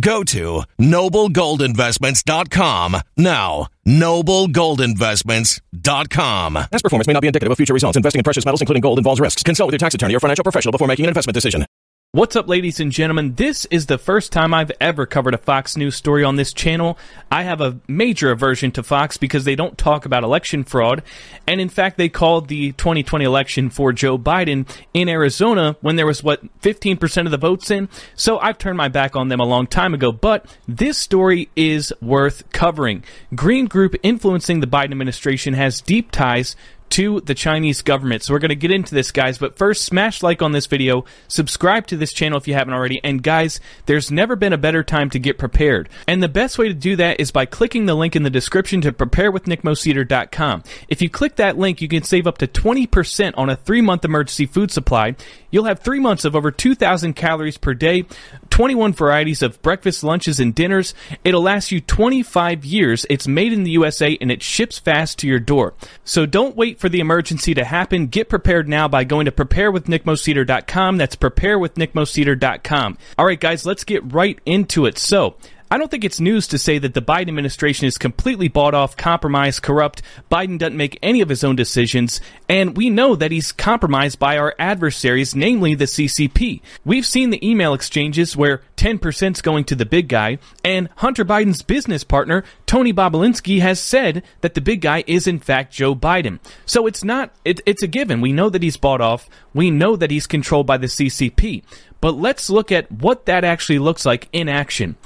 Go 0.00 0.24
to 0.24 0.64
noblegoldinvestments.com 0.80 2.96
now. 3.16 3.68
Noblegoldinvestments.com. 3.86 6.54
Past 6.54 6.82
performance 6.82 7.06
may 7.06 7.12
not 7.12 7.20
be 7.20 7.28
indicative 7.28 7.50
of 7.50 7.56
future 7.56 7.74
results. 7.74 7.96
Investing 7.96 8.20
in 8.20 8.24
precious 8.24 8.44
metals, 8.44 8.60
including 8.60 8.80
gold, 8.80 8.98
involves 8.98 9.20
risks. 9.20 9.42
Consult 9.42 9.68
with 9.68 9.74
your 9.74 9.78
tax 9.78 9.94
attorney 9.94 10.14
or 10.14 10.20
financial 10.20 10.42
professional 10.42 10.72
before 10.72 10.88
making 10.88 11.06
an 11.06 11.10
investment 11.10 11.34
decision. 11.34 11.64
What's 12.12 12.34
up, 12.34 12.48
ladies 12.48 12.80
and 12.80 12.90
gentlemen? 12.90 13.36
This 13.36 13.66
is 13.66 13.86
the 13.86 13.96
first 13.96 14.32
time 14.32 14.52
I've 14.52 14.72
ever 14.80 15.06
covered 15.06 15.32
a 15.32 15.38
Fox 15.38 15.76
News 15.76 15.94
story 15.94 16.24
on 16.24 16.34
this 16.34 16.52
channel. 16.52 16.98
I 17.30 17.44
have 17.44 17.60
a 17.60 17.78
major 17.86 18.32
aversion 18.32 18.72
to 18.72 18.82
Fox 18.82 19.16
because 19.16 19.44
they 19.44 19.54
don't 19.54 19.78
talk 19.78 20.06
about 20.06 20.24
election 20.24 20.64
fraud. 20.64 21.04
And 21.46 21.60
in 21.60 21.68
fact, 21.68 21.98
they 21.98 22.08
called 22.08 22.48
the 22.48 22.72
2020 22.72 23.24
election 23.24 23.70
for 23.70 23.92
Joe 23.92 24.18
Biden 24.18 24.68
in 24.92 25.08
Arizona 25.08 25.76
when 25.82 25.94
there 25.94 26.04
was, 26.04 26.20
what, 26.20 26.42
15% 26.62 27.26
of 27.26 27.30
the 27.30 27.38
votes 27.38 27.70
in? 27.70 27.88
So 28.16 28.40
I've 28.40 28.58
turned 28.58 28.76
my 28.76 28.88
back 28.88 29.14
on 29.14 29.28
them 29.28 29.38
a 29.38 29.46
long 29.46 29.68
time 29.68 29.94
ago. 29.94 30.10
But 30.10 30.46
this 30.66 30.98
story 30.98 31.48
is 31.54 31.92
worth 32.02 32.42
covering. 32.50 33.04
Green 33.36 33.66
Group 33.66 33.94
influencing 34.02 34.58
the 34.58 34.66
Biden 34.66 34.90
administration 34.90 35.54
has 35.54 35.80
deep 35.80 36.10
ties 36.10 36.56
to 36.90 37.20
the 37.20 37.34
Chinese 37.34 37.82
government. 37.82 38.22
So 38.22 38.34
we're 38.34 38.40
going 38.40 38.50
to 38.50 38.56
get 38.56 38.70
into 38.70 38.94
this, 38.94 39.10
guys. 39.10 39.38
But 39.38 39.56
first, 39.56 39.84
smash 39.84 40.22
like 40.22 40.42
on 40.42 40.52
this 40.52 40.66
video, 40.66 41.04
subscribe 41.28 41.86
to 41.88 41.96
this 41.96 42.12
channel 42.12 42.38
if 42.38 42.46
you 42.46 42.54
haven't 42.54 42.74
already. 42.74 43.00
And 43.02 43.22
guys, 43.22 43.60
there's 43.86 44.10
never 44.10 44.36
been 44.36 44.52
a 44.52 44.58
better 44.58 44.82
time 44.82 45.10
to 45.10 45.18
get 45.18 45.38
prepared. 45.38 45.88
And 46.06 46.22
the 46.22 46.28
best 46.28 46.58
way 46.58 46.68
to 46.68 46.74
do 46.74 46.96
that 46.96 47.20
is 47.20 47.30
by 47.30 47.46
clicking 47.46 47.86
the 47.86 47.94
link 47.94 48.16
in 48.16 48.22
the 48.22 48.30
description 48.30 48.80
to 48.82 48.92
preparewithnickmoseder.com. 48.92 50.64
If 50.88 51.00
you 51.00 51.08
click 51.08 51.36
that 51.36 51.58
link, 51.58 51.80
you 51.80 51.88
can 51.88 52.02
save 52.02 52.26
up 52.26 52.38
to 52.38 52.46
20% 52.46 53.34
on 53.36 53.50
a 53.50 53.56
three 53.56 53.80
month 53.80 54.04
emergency 54.04 54.46
food 54.46 54.70
supply. 54.70 55.14
You'll 55.50 55.64
have 55.64 55.80
three 55.80 56.00
months 56.00 56.24
of 56.24 56.36
over 56.36 56.50
2,000 56.50 57.14
calories 57.14 57.58
per 57.58 57.74
day, 57.74 58.04
21 58.50 58.92
varieties 58.92 59.42
of 59.42 59.60
breakfast, 59.62 60.04
lunches, 60.04 60.38
and 60.38 60.54
dinners. 60.54 60.94
It'll 61.24 61.42
last 61.42 61.72
you 61.72 61.80
25 61.80 62.64
years. 62.64 63.06
It's 63.08 63.26
made 63.26 63.52
in 63.52 63.64
the 63.64 63.70
USA 63.72 64.16
and 64.20 64.30
it 64.30 64.42
ships 64.42 64.78
fast 64.78 65.18
to 65.20 65.26
your 65.26 65.40
door. 65.40 65.74
So 66.04 66.26
don't 66.26 66.56
wait 66.56 66.78
for 66.78 66.88
the 66.88 67.00
emergency 67.00 67.54
to 67.54 67.64
happen. 67.64 68.08
Get 68.08 68.28
prepared 68.28 68.68
now 68.68 68.88
by 68.88 69.04
going 69.04 69.24
to 69.24 69.32
preparewithnickmoseder.com. 69.32 70.96
That's 70.96 71.16
preparewithnickmoseder.com. 71.16 72.98
All 73.18 73.26
right, 73.26 73.40
guys, 73.40 73.64
let's 73.64 73.84
get 73.84 74.12
right 74.12 74.38
into 74.44 74.86
it. 74.86 74.98
So, 74.98 75.36
I 75.72 75.78
don't 75.78 75.88
think 75.88 76.04
it's 76.04 76.18
news 76.18 76.48
to 76.48 76.58
say 76.58 76.78
that 76.78 76.94
the 76.94 77.02
Biden 77.02 77.28
administration 77.28 77.86
is 77.86 77.96
completely 77.96 78.48
bought 78.48 78.74
off, 78.74 78.96
compromised, 78.96 79.62
corrupt. 79.62 80.02
Biden 80.28 80.58
doesn't 80.58 80.76
make 80.76 80.98
any 81.00 81.20
of 81.20 81.28
his 81.28 81.44
own 81.44 81.54
decisions, 81.54 82.20
and 82.48 82.76
we 82.76 82.90
know 82.90 83.14
that 83.14 83.30
he's 83.30 83.52
compromised 83.52 84.18
by 84.18 84.36
our 84.36 84.56
adversaries, 84.58 85.36
namely 85.36 85.76
the 85.76 85.84
CCP. 85.84 86.60
We've 86.84 87.06
seen 87.06 87.30
the 87.30 87.48
email 87.48 87.72
exchanges 87.72 88.36
where 88.36 88.62
10% 88.78 89.30
is 89.36 89.42
going 89.42 89.62
to 89.66 89.76
the 89.76 89.86
big 89.86 90.08
guy, 90.08 90.38
and 90.64 90.88
Hunter 90.96 91.24
Biden's 91.24 91.62
business 91.62 92.02
partner, 92.02 92.42
Tony 92.66 92.92
Bobulinski, 92.92 93.60
has 93.60 93.78
said 93.78 94.24
that 94.40 94.54
the 94.54 94.60
big 94.60 94.80
guy 94.80 95.04
is 95.06 95.28
in 95.28 95.38
fact 95.38 95.72
Joe 95.72 95.94
Biden. 95.94 96.40
So 96.66 96.88
it's 96.88 97.04
not, 97.04 97.32
it, 97.44 97.60
it's 97.64 97.84
a 97.84 97.86
given. 97.86 98.20
We 98.20 98.32
know 98.32 98.50
that 98.50 98.64
he's 98.64 98.76
bought 98.76 99.00
off. 99.00 99.28
We 99.54 99.70
know 99.70 99.94
that 99.94 100.10
he's 100.10 100.26
controlled 100.26 100.66
by 100.66 100.78
the 100.78 100.88
CCP. 100.88 101.62
But 102.00 102.16
let's 102.16 102.50
look 102.50 102.72
at 102.72 102.90
what 102.90 103.26
that 103.26 103.44
actually 103.44 103.78
looks 103.78 104.04
like 104.04 104.28
in 104.32 104.48
action. 104.48 104.96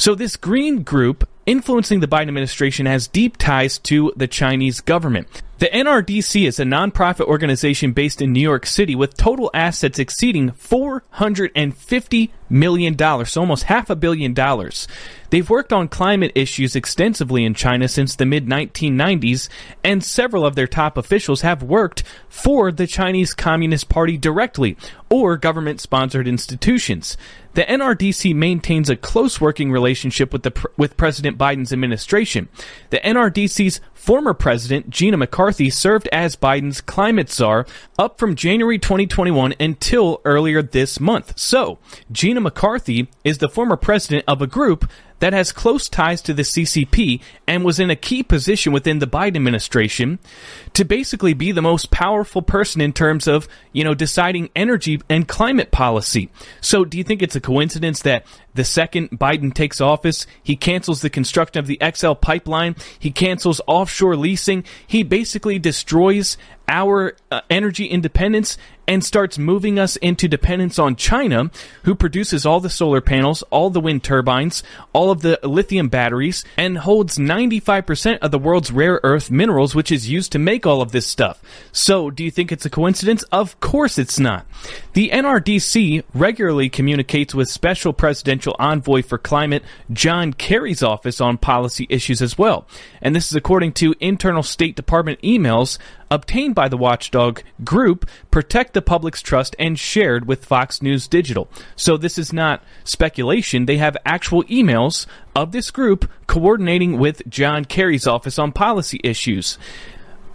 So 0.00 0.14
this 0.14 0.36
green 0.36 0.82
group 0.82 1.28
influencing 1.44 2.00
the 2.00 2.08
Biden 2.08 2.28
administration 2.28 2.86
has 2.86 3.06
deep 3.06 3.36
ties 3.36 3.78
to 3.80 4.14
the 4.16 4.26
Chinese 4.26 4.80
government. 4.80 5.42
The 5.58 5.66
NRDC 5.66 6.48
is 6.48 6.58
a 6.58 6.64
nonprofit 6.64 7.26
organization 7.26 7.92
based 7.92 8.22
in 8.22 8.32
New 8.32 8.40
York 8.40 8.64
City 8.64 8.94
with 8.94 9.14
total 9.18 9.50
assets 9.52 9.98
exceeding 9.98 10.52
$450 10.52 12.30
million, 12.48 13.26
so 13.26 13.40
almost 13.42 13.64
half 13.64 13.90
a 13.90 13.94
billion 13.94 14.32
dollars. 14.32 14.88
They've 15.30 15.48
worked 15.48 15.72
on 15.72 15.88
climate 15.88 16.32
issues 16.34 16.76
extensively 16.76 17.44
in 17.44 17.54
China 17.54 17.88
since 17.88 18.14
the 18.14 18.26
mid 18.26 18.46
1990s, 18.46 19.48
and 19.82 20.04
several 20.04 20.44
of 20.44 20.54
their 20.54 20.66
top 20.66 20.96
officials 20.96 21.40
have 21.40 21.62
worked 21.62 22.02
for 22.28 22.70
the 22.70 22.86
Chinese 22.86 23.32
Communist 23.34 23.88
Party 23.88 24.16
directly 24.16 24.76
or 25.08 25.36
government 25.36 25.80
sponsored 25.80 26.28
institutions. 26.28 27.16
The 27.54 27.62
NRDC 27.62 28.34
maintains 28.34 28.88
a 28.88 28.96
close 28.96 29.40
working 29.40 29.72
relationship 29.72 30.32
with 30.32 30.44
the 30.44 30.70
with 30.76 30.96
President 30.96 31.36
Biden's 31.36 31.72
administration. 31.72 32.48
The 32.90 32.98
NRDC's 32.98 33.80
former 33.92 34.34
president 34.34 34.88
Gina 34.88 35.16
McCarthy 35.16 35.68
served 35.68 36.08
as 36.12 36.36
Biden's 36.36 36.80
climate 36.80 37.28
czar 37.28 37.66
up 37.98 38.18
from 38.18 38.36
January 38.36 38.78
2021 38.78 39.54
until 39.58 40.20
earlier 40.24 40.62
this 40.62 41.00
month. 41.00 41.38
So, 41.38 41.78
Gina 42.12 42.40
McCarthy 42.40 43.08
is 43.24 43.38
the 43.38 43.48
former 43.48 43.76
president 43.76 44.24
of 44.28 44.40
a 44.40 44.46
group 44.46 44.88
that 45.20 45.32
has 45.32 45.52
close 45.52 45.88
ties 45.88 46.20
to 46.22 46.34
the 46.34 46.42
CCP 46.42 47.22
and 47.46 47.64
was 47.64 47.78
in 47.78 47.90
a 47.90 47.96
key 47.96 48.22
position 48.22 48.72
within 48.72 48.98
the 48.98 49.06
Biden 49.06 49.36
administration 49.36 50.18
to 50.74 50.84
basically 50.84 51.32
be 51.32 51.52
the 51.52 51.62
most 51.62 51.90
powerful 51.90 52.42
person 52.42 52.80
in 52.80 52.92
terms 52.92 53.28
of, 53.28 53.48
you 53.72 53.84
know, 53.84 53.94
deciding 53.94 54.50
energy 54.56 55.00
and 55.08 55.28
climate 55.28 55.70
policy. 55.70 56.30
So 56.60 56.84
do 56.84 56.98
you 56.98 57.04
think 57.04 57.22
it's 57.22 57.36
a 57.36 57.40
coincidence 57.40 58.02
that 58.02 58.26
the 58.54 58.64
second 58.64 59.10
Biden 59.10 59.54
takes 59.54 59.80
office, 59.80 60.26
he 60.42 60.56
cancels 60.56 61.02
the 61.02 61.10
construction 61.10 61.58
of 61.58 61.66
the 61.66 61.80
XL 61.94 62.14
pipeline, 62.14 62.74
he 62.98 63.10
cancels 63.10 63.60
offshore 63.66 64.16
leasing, 64.16 64.64
he 64.86 65.02
basically 65.02 65.58
destroys 65.58 66.36
our 66.70 67.16
uh, 67.30 67.40
energy 67.50 67.86
independence 67.86 68.56
and 68.90 69.04
starts 69.04 69.38
moving 69.38 69.78
us 69.78 69.94
into 69.96 70.26
dependence 70.26 70.76
on 70.76 70.96
China, 70.96 71.48
who 71.84 71.94
produces 71.94 72.44
all 72.44 72.58
the 72.58 72.68
solar 72.68 73.00
panels, 73.00 73.42
all 73.50 73.70
the 73.70 73.80
wind 73.80 74.02
turbines, 74.02 74.64
all 74.92 75.12
of 75.12 75.22
the 75.22 75.38
lithium 75.44 75.88
batteries, 75.88 76.44
and 76.56 76.78
holds 76.78 77.16
95% 77.16 78.18
of 78.18 78.32
the 78.32 78.38
world's 78.38 78.72
rare 78.72 78.98
earth 79.04 79.30
minerals, 79.30 79.76
which 79.76 79.92
is 79.92 80.10
used 80.10 80.32
to 80.32 80.40
make 80.40 80.66
all 80.66 80.82
of 80.82 80.90
this 80.90 81.06
stuff. 81.06 81.40
So, 81.70 82.10
do 82.10 82.24
you 82.24 82.32
think 82.32 82.50
it's 82.50 82.66
a 82.66 82.70
coincidence? 82.70 83.22
Of 83.30 83.60
course 83.60 83.96
it's 83.96 84.18
not. 84.18 84.44
The 84.94 85.10
NRDC 85.10 86.02
regularly 86.12 86.68
communicates 86.68 87.32
with 87.32 87.48
Special 87.48 87.92
Presidential 87.92 88.56
Envoy 88.58 89.02
for 89.02 89.18
Climate 89.18 89.62
John 89.92 90.32
Kerry's 90.32 90.82
office 90.82 91.20
on 91.20 91.38
policy 91.38 91.86
issues 91.88 92.20
as 92.20 92.36
well. 92.36 92.66
And 93.00 93.14
this 93.14 93.26
is 93.26 93.36
according 93.36 93.74
to 93.74 93.94
internal 94.00 94.42
State 94.42 94.74
Department 94.74 95.22
emails 95.22 95.78
obtained 96.10 96.54
by 96.54 96.68
the 96.68 96.76
watchdog 96.76 97.42
group 97.64 98.08
protect 98.30 98.74
the 98.74 98.82
public's 98.82 99.22
trust 99.22 99.54
and 99.58 99.78
shared 99.78 100.26
with 100.26 100.44
Fox 100.44 100.82
News 100.82 101.06
Digital. 101.06 101.48
So 101.76 101.96
this 101.96 102.18
is 102.18 102.32
not 102.32 102.62
speculation. 102.84 103.66
They 103.66 103.78
have 103.78 103.96
actual 104.04 104.44
emails 104.44 105.06
of 105.34 105.52
this 105.52 105.70
group 105.70 106.10
coordinating 106.26 106.98
with 106.98 107.28
John 107.28 107.64
Kerry's 107.64 108.06
office 108.06 108.38
on 108.38 108.52
policy 108.52 109.00
issues. 109.04 109.58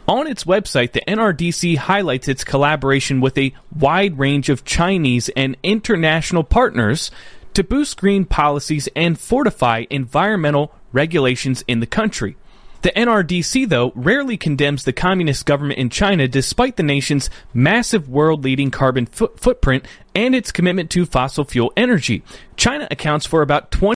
On 0.07 0.27
its 0.27 0.43
website, 0.43 0.91
the 0.91 1.01
NRDC 1.07 1.77
highlights 1.77 2.27
its 2.27 2.43
collaboration 2.43 3.21
with 3.21 3.37
a 3.39 3.53
wide 3.75 4.19
range 4.19 4.49
of 4.49 4.63
Chinese 4.63 5.29
and 5.29 5.57
international 5.63 6.43
partners 6.43 7.09
to 7.55 7.63
boost 7.63 7.97
green 7.97 8.25
policies 8.25 8.87
and 8.95 9.19
fortify 9.19 9.85
environmental 9.89 10.71
regulations 10.91 11.63
in 11.67 11.79
the 11.79 11.87
country. 11.87 12.37
The 12.85 12.91
NRDC, 12.91 13.67
though, 13.69 13.91
rarely 13.95 14.37
condemns 14.37 14.83
the 14.83 14.93
communist 14.93 15.47
government 15.47 15.79
in 15.79 15.89
China 15.89 16.27
despite 16.27 16.75
the 16.75 16.83
nation's 16.83 17.31
massive 17.51 18.07
world 18.07 18.43
leading 18.43 18.69
carbon 18.69 19.07
footprint 19.07 19.87
and 20.13 20.35
its 20.35 20.51
commitment 20.51 20.91
to 20.91 21.07
fossil 21.07 21.45
fuel 21.45 21.73
energy. 21.75 22.21
China 22.57 22.87
accounts 22.91 23.25
for 23.25 23.41
about 23.41 23.71
20 23.71 23.95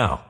now. 0.00 0.29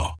now. 0.00 0.19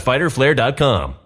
www.fighterflare.com. 0.00 1.16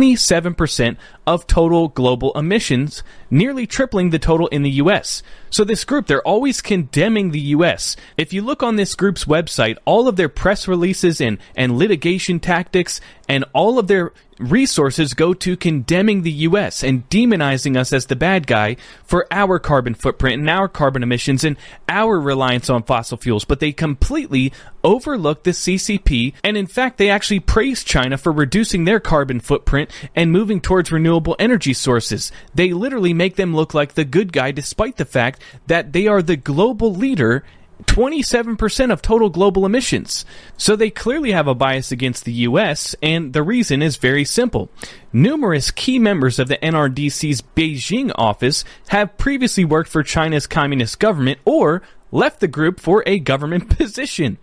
27% 0.00 0.96
of 1.26 1.44
total 1.48 1.88
global 1.88 2.32
emissions, 2.38 3.02
nearly 3.32 3.66
tripling 3.66 4.10
the 4.10 4.18
total 4.20 4.46
in 4.46 4.62
the 4.62 4.70
US. 4.82 5.24
So 5.50 5.64
this 5.64 5.84
group, 5.84 6.06
they're 6.06 6.22
always 6.22 6.62
condemning 6.62 7.32
the 7.32 7.40
US. 7.56 7.96
If 8.16 8.32
you 8.32 8.42
look 8.42 8.62
on 8.62 8.76
this 8.76 8.94
group's 8.94 9.24
website, 9.24 9.76
all 9.84 10.06
of 10.06 10.14
their 10.14 10.28
press 10.28 10.68
releases 10.68 11.20
and, 11.20 11.38
and 11.56 11.76
litigation 11.76 12.38
tactics 12.38 13.00
and 13.28 13.44
all 13.52 13.78
of 13.78 13.86
their 13.86 14.12
resources 14.38 15.14
go 15.14 15.34
to 15.34 15.56
condemning 15.56 16.22
the 16.22 16.30
US 16.30 16.82
and 16.82 17.08
demonizing 17.10 17.76
us 17.76 17.92
as 17.92 18.06
the 18.06 18.16
bad 18.16 18.46
guy 18.46 18.76
for 19.04 19.26
our 19.30 19.58
carbon 19.58 19.94
footprint 19.94 20.40
and 20.40 20.48
our 20.48 20.68
carbon 20.68 21.02
emissions 21.02 21.44
and 21.44 21.56
our 21.88 22.20
reliance 22.20 22.70
on 22.70 22.82
fossil 22.82 23.18
fuels. 23.18 23.44
But 23.44 23.60
they 23.60 23.72
completely 23.72 24.52
overlook 24.84 25.42
the 25.42 25.50
CCP 25.50 26.34
and 26.44 26.56
in 26.56 26.66
fact 26.66 26.98
they 26.98 27.10
actually 27.10 27.40
praise 27.40 27.82
China 27.82 28.16
for 28.16 28.32
reducing 28.32 28.84
their 28.84 29.00
carbon 29.00 29.40
footprint 29.40 29.90
and 30.14 30.32
moving 30.32 30.60
towards 30.60 30.92
renewable 30.92 31.36
energy 31.38 31.74
sources. 31.74 32.30
They 32.54 32.72
literally 32.72 33.12
make 33.12 33.36
them 33.36 33.54
look 33.54 33.74
like 33.74 33.94
the 33.94 34.04
good 34.04 34.32
guy 34.32 34.52
despite 34.52 34.96
the 34.96 35.04
fact 35.04 35.42
that 35.66 35.92
they 35.92 36.06
are 36.06 36.22
the 36.22 36.36
global 36.36 36.94
leader 36.94 37.44
27% 37.84 38.92
of 38.92 39.02
total 39.02 39.30
global 39.30 39.64
emissions. 39.64 40.24
So 40.56 40.76
they 40.76 40.90
clearly 40.90 41.32
have 41.32 41.46
a 41.46 41.54
bias 41.54 41.92
against 41.92 42.24
the 42.24 42.32
US, 42.32 42.94
and 43.02 43.32
the 43.32 43.42
reason 43.42 43.82
is 43.82 43.96
very 43.96 44.24
simple. 44.24 44.70
Numerous 45.12 45.70
key 45.70 45.98
members 45.98 46.38
of 46.38 46.48
the 46.48 46.58
NRDC's 46.58 47.42
Beijing 47.56 48.12
office 48.14 48.64
have 48.88 49.16
previously 49.18 49.64
worked 49.64 49.90
for 49.90 50.02
China's 50.02 50.46
communist 50.46 50.98
government 50.98 51.38
or 51.44 51.82
left 52.10 52.40
the 52.40 52.48
group 52.48 52.80
for 52.80 53.02
a 53.06 53.18
government 53.18 53.70
position. 53.78 54.38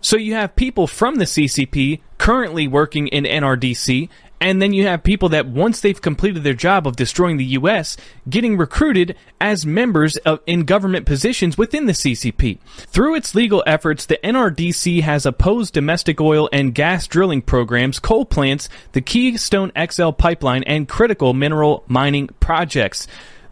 So 0.00 0.16
you 0.16 0.34
have 0.34 0.56
people 0.56 0.86
from 0.86 1.16
the 1.16 1.24
CCP 1.24 2.00
currently 2.18 2.68
working 2.68 3.08
in 3.08 3.24
NRDC 3.24 4.08
and 4.40 4.60
then 4.60 4.72
you 4.72 4.86
have 4.86 5.02
people 5.02 5.30
that 5.30 5.46
once 5.46 5.80
they've 5.80 6.00
completed 6.00 6.44
their 6.44 6.54
job 6.54 6.86
of 6.86 6.96
destroying 6.96 7.36
the 7.36 7.44
U.S., 7.44 7.96
getting 8.28 8.56
recruited 8.56 9.16
as 9.40 9.64
members 9.64 10.16
of, 10.18 10.40
in 10.46 10.64
government 10.64 11.06
positions 11.06 11.56
within 11.56 11.86
the 11.86 11.92
CCP. 11.92 12.58
Through 12.88 13.14
its 13.14 13.34
legal 13.34 13.62
efforts, 13.66 14.06
the 14.06 14.18
NRDC 14.22 15.02
has 15.02 15.24
opposed 15.24 15.72
domestic 15.74 16.20
oil 16.20 16.48
and 16.52 16.74
gas 16.74 17.06
drilling 17.06 17.42
programs, 17.42 17.98
coal 17.98 18.26
plants, 18.26 18.68
the 18.92 19.00
Keystone 19.00 19.72
XL 19.90 20.10
pipeline, 20.10 20.62
and 20.64 20.88
critical 20.88 21.32
mineral 21.32 21.84
mining 21.88 22.28
projects. 22.40 23.06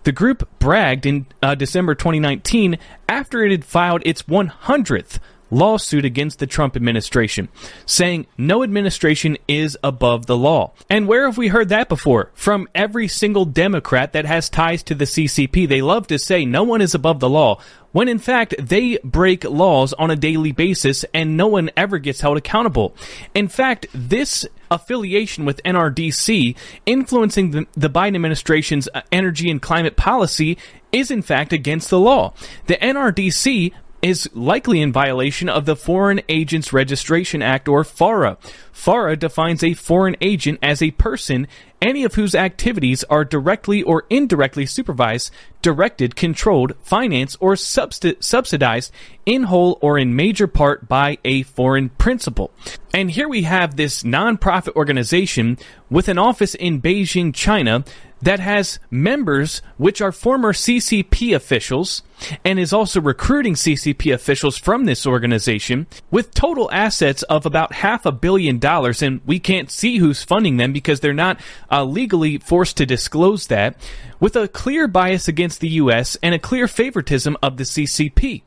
The 0.05 0.13
group 0.13 0.47
bragged 0.59 1.07
in 1.07 1.27
uh, 1.43 1.55
December 1.55 1.95
2019 1.95 2.79
after 3.09 3.43
it 3.43 3.51
had 3.53 3.65
filed 3.65 4.03
its 4.05 4.25
100th 4.25 5.19
lawsuit 5.51 6.05
against 6.05 6.39
the 6.39 6.47
Trump 6.47 6.77
administration, 6.77 7.49
saying 7.87 8.27
no 8.37 8.63
administration 8.63 9.37
is 9.47 9.77
above 9.83 10.27
the 10.27 10.37
law. 10.37 10.73
And 10.91 11.07
where 11.07 11.27
have 11.27 11.39
we 11.39 11.49
heard 11.49 11.69
that 11.69 11.89
before? 11.89 12.31
From 12.35 12.69
every 12.75 13.09
single 13.09 13.45
Democrat 13.45 14.13
that 14.13 14.25
has 14.25 14.49
ties 14.49 14.83
to 14.85 14.95
the 14.95 15.05
CCP. 15.05 15.69
They 15.69 15.83
love 15.83 16.07
to 16.09 16.19
say 16.19 16.45
no 16.45 16.63
one 16.63 16.81
is 16.81 16.95
above 16.95 17.21
the 17.21 17.29
law, 17.29 17.61
when 17.93 18.09
in 18.09 18.19
fact 18.19 18.55
they 18.59 18.99
break 19.05 19.45
laws 19.45 19.93
on 19.93 20.11
a 20.11 20.17
daily 20.17 20.53
basis 20.53 21.05
and 21.15 21.37
no 21.37 21.47
one 21.47 21.71
ever 21.77 21.99
gets 21.99 22.21
held 22.21 22.37
accountable. 22.37 22.95
In 23.35 23.49
fact, 23.49 23.87
this 23.95 24.47
affiliation 24.71 25.45
with 25.45 25.63
NRDC 25.63 26.57
influencing 26.85 27.67
the, 27.75 27.91
Biden 27.91 28.17
administration's 28.17 28.89
uh, 28.93 29.03
energy 29.13 29.49
and 29.49 29.63
climate 29.63 29.97
policy 29.97 30.59
is 30.91 31.11
in 31.11 31.23
fact 31.23 31.53
against 31.53 31.91
the 31.91 32.01
law. 32.01 32.35
The 32.67 32.77
NRDC 32.77 33.73
is 34.05 34.29
likely 34.35 34.83
in 34.83 34.93
violation 34.93 35.49
of 35.49 35.65
the 35.65 35.75
Foreign 35.75 36.21
Agents 36.29 36.75
Registration 36.75 37.41
Act 37.41 37.69
or 37.69 37.85
FARA. 37.85 38.37
FARA 38.71 39.17
defines 39.17 39.65
a 39.65 39.73
foreign 39.73 40.15
agent 40.21 40.59
as 40.63 40.83
a 40.83 40.91
person 40.91 41.49
any 41.81 42.05
of 42.05 42.15
whose 42.15 42.35
activities 42.35 43.03
are 43.05 43.25
directly 43.25 43.83
or 43.83 44.05
indirectly 44.11 44.67
supervised, 44.67 45.31
directed, 45.65 46.15
controlled, 46.15 46.75
financed, 46.83 47.39
or 47.41 47.57
subsidized 47.57 48.93
in 49.25 49.45
whole 49.45 49.79
or 49.81 49.99
in 49.99 50.15
major 50.15 50.47
part 50.47 50.87
by 50.87 51.17
a 51.25 51.43
foreign 51.45 51.89
principal. 51.89 52.51
And 52.93 53.11
here 53.11 53.29
we 53.31 53.45
have 53.45 53.75
this 53.75 54.03
nonprofit 54.03 54.77
organization 54.77 55.57
with 55.89 56.09
an 56.09 56.19
office 56.19 56.55
in 56.55 56.83
Beijing, 56.83 57.35
China, 57.35 57.83
that 58.25 58.41
has 58.41 58.79
members 58.91 59.61
which 59.77 60.01
are 60.01 60.13
former 60.13 60.53
CCP 60.53 61.35
officials 61.35 62.03
and 62.45 62.59
is 62.59 62.73
also 62.73 63.01
recruiting 63.01 63.55
CCP 63.55 64.15
officials 64.15 64.57
from 64.57 64.87
this 64.87 65.07
organization 65.07 65.87
with 66.11 66.33
total 66.33 66.71
assets 66.73 67.23
of 67.25 67.45
about 67.45 67.75
half 67.75 68.07
a 68.07 68.13
billion 68.13 68.59
dollars. 68.59 69.03
And 69.03 69.21
we 69.27 69.39
can't 69.39 69.71
see 69.71 69.99
who's 69.99 70.23
funding 70.23 70.57
them 70.57 70.73
because 70.73 71.01
they're 71.01 71.13
not 71.13 71.39
uh, 71.71 71.85
legally 71.85 72.39
forced 72.39 72.79
to 72.79 72.87
disclose 72.87 73.49
that, 73.49 73.77
with 74.25 74.37
a 74.37 74.49
clear 74.49 74.89
bias 74.89 75.29
against 75.29 75.61
the 75.61 75.69
U.S. 75.69 76.17
and 76.23 76.35
a 76.35 76.39
clear 76.39 76.67
favoritism 76.67 77.37
of 77.43 77.59
the 77.59 77.65
CCP 77.65 78.41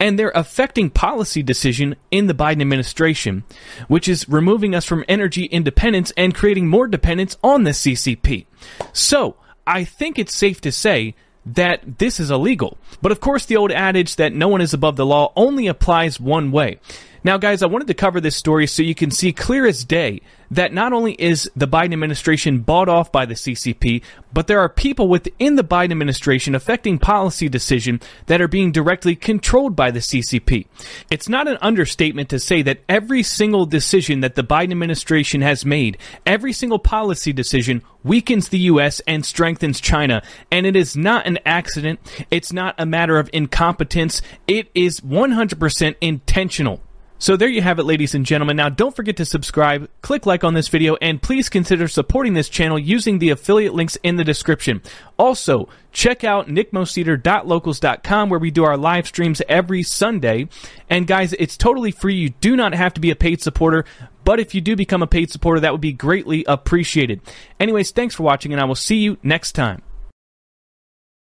and 0.00 0.18
they're 0.18 0.32
affecting 0.34 0.88
policy 0.88 1.42
decision 1.42 1.94
in 2.10 2.26
the 2.26 2.32
Biden 2.32 2.62
administration, 2.62 3.44
which 3.86 4.08
is 4.08 4.26
removing 4.30 4.74
us 4.74 4.86
from 4.86 5.04
energy 5.08 5.44
independence 5.44 6.10
and 6.16 6.34
creating 6.34 6.68
more 6.68 6.88
dependence 6.88 7.36
on 7.44 7.64
the 7.64 7.72
CCP. 7.72 8.46
So, 8.94 9.36
I 9.66 9.84
think 9.84 10.18
it's 10.18 10.34
safe 10.34 10.62
to 10.62 10.72
say 10.72 11.14
that 11.44 11.98
this 11.98 12.18
is 12.18 12.30
illegal. 12.30 12.78
But 13.02 13.12
of 13.12 13.20
course, 13.20 13.44
the 13.44 13.58
old 13.58 13.72
adage 13.72 14.16
that 14.16 14.32
no 14.32 14.48
one 14.48 14.62
is 14.62 14.72
above 14.72 14.96
the 14.96 15.04
law 15.04 15.34
only 15.36 15.66
applies 15.66 16.18
one 16.18 16.50
way. 16.50 16.80
Now, 17.22 17.36
guys, 17.36 17.62
I 17.62 17.66
wanted 17.66 17.88
to 17.88 17.94
cover 17.94 18.18
this 18.18 18.36
story 18.36 18.66
so 18.66 18.82
you 18.82 18.94
can 18.94 19.10
see 19.10 19.32
clear 19.32 19.66
as 19.66 19.84
day 19.84 20.22
that 20.50 20.72
not 20.72 20.94
only 20.94 21.12
is 21.12 21.50
the 21.54 21.68
Biden 21.68 21.92
administration 21.92 22.60
bought 22.60 22.88
off 22.88 23.12
by 23.12 23.26
the 23.26 23.34
CCP, 23.34 24.02
but 24.32 24.46
there 24.46 24.58
are 24.58 24.70
people 24.70 25.06
within 25.06 25.56
the 25.56 25.62
Biden 25.62 25.92
administration 25.92 26.54
affecting 26.54 26.98
policy 26.98 27.48
decision 27.48 28.00
that 28.26 28.40
are 28.40 28.48
being 28.48 28.72
directly 28.72 29.14
controlled 29.14 29.76
by 29.76 29.90
the 29.90 30.00
CCP. 30.00 30.66
It's 31.10 31.28
not 31.28 31.46
an 31.46 31.58
understatement 31.60 32.30
to 32.30 32.38
say 32.38 32.62
that 32.62 32.80
every 32.88 33.22
single 33.22 33.66
decision 33.66 34.20
that 34.20 34.34
the 34.34 34.42
Biden 34.42 34.72
administration 34.72 35.42
has 35.42 35.66
made, 35.66 35.98
every 36.24 36.54
single 36.54 36.78
policy 36.78 37.34
decision 37.34 37.82
weakens 38.02 38.48
the 38.48 38.60
US 38.60 39.00
and 39.00 39.26
strengthens 39.26 39.78
China. 39.78 40.22
And 40.50 40.64
it 40.64 40.74
is 40.74 40.96
not 40.96 41.26
an 41.26 41.38
accident. 41.44 42.00
It's 42.30 42.50
not 42.50 42.74
a 42.78 42.86
matter 42.86 43.18
of 43.18 43.28
incompetence. 43.34 44.22
It 44.46 44.70
is 44.74 45.00
100% 45.00 45.96
intentional. 46.00 46.80
So 47.20 47.36
there 47.36 47.48
you 47.48 47.60
have 47.60 47.78
it, 47.78 47.84
ladies 47.84 48.14
and 48.14 48.24
gentlemen. 48.24 48.56
Now 48.56 48.70
don't 48.70 48.96
forget 48.96 49.18
to 49.18 49.26
subscribe, 49.26 49.90
click 50.00 50.24
like 50.24 50.42
on 50.42 50.54
this 50.54 50.68
video, 50.68 50.96
and 51.02 51.20
please 51.20 51.50
consider 51.50 51.86
supporting 51.86 52.32
this 52.32 52.48
channel 52.48 52.78
using 52.78 53.18
the 53.18 53.28
affiliate 53.28 53.74
links 53.74 53.98
in 54.02 54.16
the 54.16 54.24
description. 54.24 54.80
Also, 55.18 55.68
check 55.92 56.24
out 56.24 56.48
nickmoseder.locals.com 56.48 58.30
where 58.30 58.40
we 58.40 58.50
do 58.50 58.64
our 58.64 58.78
live 58.78 59.06
streams 59.06 59.42
every 59.50 59.82
Sunday. 59.82 60.48
And 60.88 61.06
guys, 61.06 61.34
it's 61.34 61.58
totally 61.58 61.90
free. 61.90 62.14
You 62.14 62.30
do 62.30 62.56
not 62.56 62.72
have 62.72 62.94
to 62.94 63.02
be 63.02 63.10
a 63.10 63.16
paid 63.16 63.42
supporter. 63.42 63.84
But 64.24 64.40
if 64.40 64.54
you 64.54 64.62
do 64.62 64.74
become 64.74 65.02
a 65.02 65.06
paid 65.06 65.30
supporter, 65.30 65.60
that 65.60 65.72
would 65.72 65.80
be 65.82 65.92
greatly 65.92 66.46
appreciated. 66.46 67.20
Anyways, 67.58 67.90
thanks 67.90 68.14
for 68.14 68.22
watching, 68.22 68.52
and 68.52 68.62
I 68.62 68.64
will 68.64 68.74
see 68.74 68.96
you 68.96 69.18
next 69.22 69.52
time. 69.52 69.82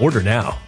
Order 0.00 0.22
now. 0.22 0.67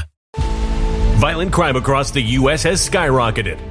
Violent 1.21 1.53
crime 1.53 1.75
across 1.75 2.09
the 2.09 2.21
U.S. 2.39 2.63
has 2.63 2.89
skyrocketed. 2.89 3.70